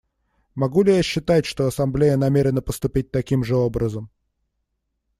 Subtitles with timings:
[0.55, 4.09] Могу ли я считать, что Ассамблея намерена поступить таким же образом?